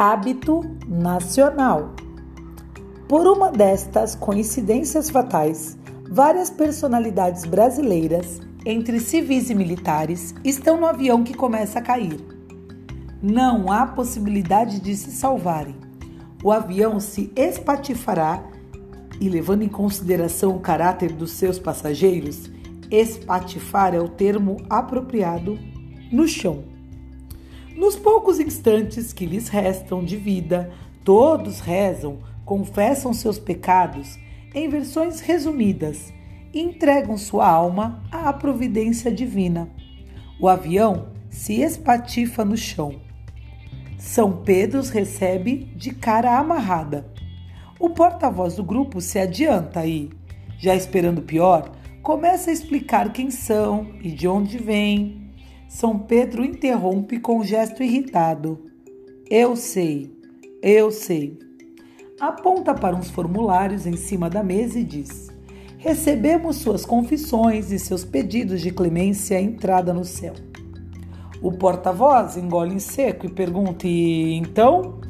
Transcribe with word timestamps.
hábito 0.00 0.62
nacional. 0.88 1.94
Por 3.06 3.26
uma 3.26 3.52
destas 3.52 4.14
coincidências 4.14 5.10
fatais, 5.10 5.76
várias 6.10 6.48
personalidades 6.48 7.44
brasileiras, 7.44 8.40
entre 8.64 8.98
civis 8.98 9.50
e 9.50 9.54
militares, 9.54 10.34
estão 10.42 10.80
no 10.80 10.86
avião 10.86 11.22
que 11.22 11.34
começa 11.34 11.80
a 11.80 11.82
cair. 11.82 12.18
Não 13.22 13.70
há 13.70 13.86
possibilidade 13.88 14.80
de 14.80 14.96
se 14.96 15.10
salvarem. 15.10 15.76
O 16.42 16.50
avião 16.50 16.98
se 16.98 17.30
espatifará 17.36 18.42
e, 19.20 19.28
levando 19.28 19.60
em 19.60 19.68
consideração 19.68 20.56
o 20.56 20.60
caráter 20.60 21.12
dos 21.12 21.32
seus 21.32 21.58
passageiros, 21.58 22.50
espatifar 22.90 23.94
é 23.94 24.00
o 24.00 24.08
termo 24.08 24.56
apropriado 24.70 25.58
no 26.10 26.26
chão. 26.26 26.69
Nos 27.80 27.96
poucos 27.96 28.38
instantes 28.38 29.10
que 29.10 29.24
lhes 29.24 29.48
restam 29.48 30.04
de 30.04 30.14
vida, 30.14 30.70
todos 31.02 31.60
rezam 31.60 32.18
confessam 32.44 33.14
seus 33.14 33.38
pecados 33.38 34.18
em 34.54 34.68
versões 34.68 35.20
resumidas 35.20 36.12
e 36.52 36.60
entregam 36.60 37.16
sua 37.16 37.48
alma 37.48 38.04
à 38.12 38.30
providência 38.34 39.10
divina. 39.10 39.66
O 40.38 40.46
avião 40.46 41.08
se 41.30 41.62
espatifa 41.62 42.44
no 42.44 42.54
chão. 42.54 43.00
São 43.96 44.30
Pedro 44.30 44.78
os 44.78 44.90
recebe 44.90 45.72
de 45.74 45.94
cara 45.94 46.38
amarrada. 46.38 47.10
O 47.78 47.88
porta-voz 47.88 48.56
do 48.56 48.62
grupo 48.62 49.00
se 49.00 49.18
adianta 49.18 49.86
e, 49.86 50.10
já 50.58 50.74
esperando 50.74 51.22
pior, 51.22 51.72
começa 52.02 52.50
a 52.50 52.52
explicar 52.52 53.10
quem 53.10 53.30
são 53.30 53.86
e 54.02 54.10
de 54.10 54.28
onde 54.28 54.58
vêm. 54.58 55.29
São 55.70 55.98
Pedro 55.98 56.44
interrompe 56.44 57.18
com 57.18 57.38
um 57.38 57.44
gesto 57.44 57.82
irritado. 57.82 58.66
Eu 59.30 59.56
sei, 59.56 60.12
eu 60.60 60.90
sei 60.90 61.38
aponta 62.20 62.74
para 62.74 62.94
uns 62.94 63.08
formulários 63.10 63.86
em 63.86 63.96
cima 63.96 64.28
da 64.28 64.42
mesa 64.42 64.78
e 64.78 64.84
diz: 64.84 65.28
Recebemos 65.78 66.56
suas 66.56 66.84
confissões 66.84 67.72
e 67.72 67.78
seus 67.78 68.04
pedidos 68.04 68.60
de 68.60 68.70
clemência 68.70 69.38
à 69.38 69.40
entrada 69.40 69.94
no 69.94 70.04
céu. 70.04 70.34
O 71.40 71.50
porta-voz 71.50 72.36
engole 72.36 72.74
em 72.74 72.78
seco 72.78 73.24
e 73.24 73.30
pergunta: 73.30 73.86
E 73.86 74.34
então? 74.34 75.00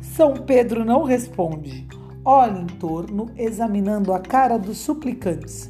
São 0.00 0.34
Pedro 0.34 0.84
não 0.84 1.02
responde. 1.02 1.88
Olha 2.24 2.60
em 2.60 2.66
torno, 2.66 3.30
examinando 3.36 4.12
a 4.12 4.20
cara 4.20 4.56
dos 4.56 4.78
suplicantes. 4.78 5.68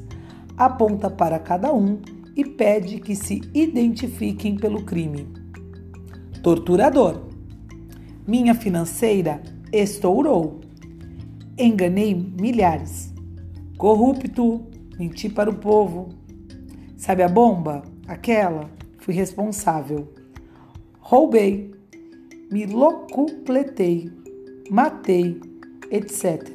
Aponta 0.56 1.08
para 1.08 1.38
cada 1.38 1.72
um 1.72 2.00
e 2.36 2.44
pede 2.44 2.98
que 2.98 3.14
se 3.14 3.40
identifiquem 3.54 4.56
pelo 4.56 4.84
crime. 4.84 5.28
Torturador. 6.42 7.22
Minha 8.26 8.54
financeira 8.54 9.42
estourou. 9.72 10.60
Enganei 11.58 12.14
milhares. 12.14 13.12
Corrupto, 13.76 14.62
menti 14.98 15.28
para 15.28 15.50
o 15.50 15.54
povo. 15.54 16.08
Sabe 16.96 17.22
a 17.22 17.28
bomba? 17.28 17.82
Aquela? 18.06 18.70
Fui 18.98 19.14
responsável. 19.14 20.12
Roubei, 21.00 21.70
me 22.50 22.66
locupletei, 22.66 24.10
matei, 24.70 25.40
etc. 25.90 26.50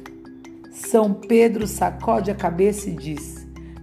São 0.72 1.14
Pedro 1.14 1.66
sacode 1.66 2.30
a 2.30 2.34
cabeça 2.34 2.90
e 2.90 2.94
diz: 2.94 3.39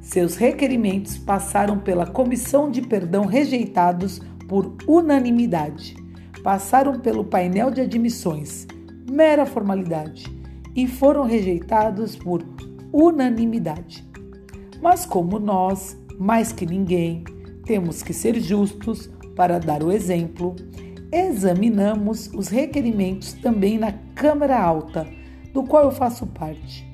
seus 0.08 0.38
requerimentos 0.38 1.18
passaram 1.18 1.78
pela 1.78 2.06
comissão 2.06 2.72
de 2.72 2.82
perdão 2.82 3.26
rejeitados 3.26 4.22
por 4.48 4.74
unanimidade. 4.88 5.98
Passaram 6.42 6.98
pelo 6.98 7.26
painel 7.26 7.70
de 7.70 7.82
admissões, 7.82 8.66
mera 9.12 9.46
formalidade 9.46 10.26
e 10.74 10.88
foram 10.88 11.26
rejeitados 11.26 12.16
por 12.16 12.42
unanimidade. 12.94 14.08
Mas 14.82 15.06
como 15.06 15.40
nós, 15.40 15.98
mais 16.18 16.54
que 16.54 16.66
ninguém, 16.66 17.26
temos 17.66 18.02
que 18.02 18.14
ser 18.14 18.40
justos 18.40 19.10
para 19.36 19.60
dar 19.60 19.84
o 19.84 19.92
exemplo, 19.92 20.56
examinamos 21.12 22.32
os 22.34 22.48
requerimentos 22.48 23.34
também 23.34 23.78
na 23.78 23.92
Câmara 24.16 24.58
Alta, 24.58 25.06
do 25.54 25.64
qual 25.64 25.84
eu 25.84 25.92
faço 25.92 26.26
parte. 26.28 26.90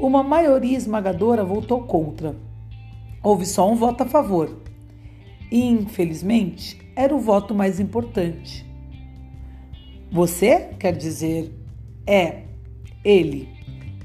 Uma 0.00 0.24
maioria 0.24 0.76
esmagadora 0.76 1.44
votou 1.44 1.84
contra. 1.84 2.45
Houve 3.26 3.44
só 3.44 3.68
um 3.68 3.74
voto 3.74 4.04
a 4.04 4.06
favor. 4.06 4.56
E, 5.50 5.60
infelizmente, 5.64 6.78
era 6.94 7.12
o 7.12 7.18
voto 7.18 7.52
mais 7.52 7.80
importante. 7.80 8.64
Você 10.12 10.70
quer 10.78 10.92
dizer 10.92 11.52
é 12.06 12.44
ele. 13.04 13.48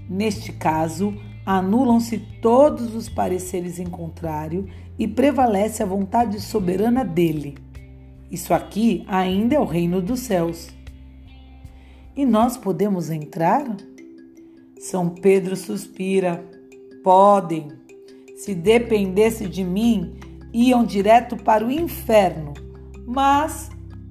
Neste 0.09 0.51
caso, 0.51 1.13
anulam-se 1.45 2.17
todos 2.41 2.95
os 2.95 3.09
pareceres 3.09 3.77
em 3.77 3.85
contrário 3.85 4.67
e 4.97 5.07
prevalece 5.07 5.83
a 5.83 5.85
vontade 5.85 6.41
soberana 6.41 7.05
dele. 7.05 7.59
Isso 8.31 8.55
aqui 8.55 9.05
ainda 9.07 9.53
é 9.53 9.59
o 9.59 9.65
reino 9.65 10.01
dos 10.01 10.21
céus. 10.21 10.71
E 12.15 12.25
nós 12.25 12.57
podemos 12.57 13.11
entrar? 13.11 13.77
São 14.79 15.09
Pedro 15.09 15.55
suspira. 15.55 16.43
Podem. 17.03 17.67
Se 18.41 18.55
dependesse 18.55 19.47
de 19.47 19.63
mim, 19.63 20.15
iam 20.51 20.83
direto 20.83 21.37
para 21.37 21.63
o 21.63 21.69
inferno. 21.69 22.55
Mas 23.05 23.69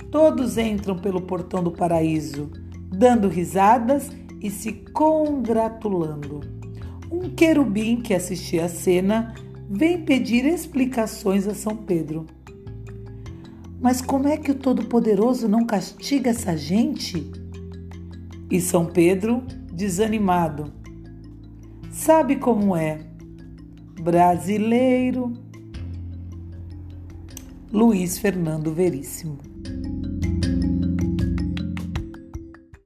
todos 0.09 0.57
entram 0.57 0.97
pelo 0.97 1.23
portão 1.23 1.65
do 1.65 1.73
paraíso, 1.73 2.49
dando 2.93 3.27
risadas 3.27 4.09
e 4.41 4.49
se 4.49 4.73
congratulando. 4.93 6.43
Um 7.11 7.31
querubim 7.31 7.97
que 7.97 8.15
assistia 8.15 8.67
a 8.67 8.69
cena 8.69 9.35
vem 9.69 10.05
pedir 10.05 10.45
explicações 10.45 11.49
a 11.49 11.55
São 11.55 11.77
Pedro. 11.77 12.25
Mas 13.81 14.01
como 14.01 14.29
é 14.29 14.37
que 14.37 14.53
o 14.53 14.55
Todo-Poderoso 14.55 15.49
não 15.49 15.67
castiga 15.67 16.31
essa 16.31 16.57
gente? 16.57 17.29
E 18.49 18.61
São 18.61 18.87
Pedro, 18.87 19.43
desanimado, 19.73 20.73
sabe 21.91 22.37
como 22.37 22.77
é? 22.77 23.10
Brasileiro. 24.01 25.33
Luiz 27.71 28.19
Fernando 28.19 28.73
Veríssimo. 28.73 29.39